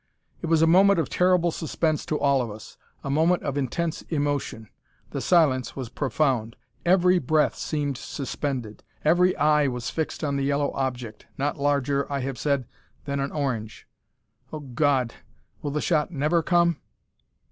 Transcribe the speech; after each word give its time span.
It 0.41 0.47
was 0.47 0.63
a 0.63 0.65
moment 0.65 0.97
of 0.99 1.09
terrible 1.09 1.51
suspense 1.51 2.07
to 2.07 2.19
all 2.19 2.41
of 2.41 2.49
us 2.49 2.75
a 3.03 3.11
moment 3.11 3.43
of 3.43 3.55
intense 3.55 4.01
emotion. 4.09 4.67
The 5.11 5.21
silence 5.21 5.75
was 5.75 5.89
profound. 5.89 6.55
Every 6.83 7.19
breath 7.19 7.53
seemed 7.53 7.99
suspended; 7.99 8.81
every 9.05 9.35
eye 9.37 9.67
was 9.67 9.91
fixed 9.91 10.23
on 10.23 10.37
the 10.37 10.43
yellow 10.43 10.71
object, 10.73 11.27
not 11.37 11.59
larger, 11.59 12.11
I 12.11 12.21
have 12.21 12.39
said, 12.39 12.65
than 13.05 13.19
an 13.19 13.31
orange. 13.31 13.87
Oh, 14.51 14.61
God! 14.61 15.13
will 15.61 15.69
the 15.69 15.81
shot 15.81 16.09
never 16.09 16.41
come? 16.41 16.77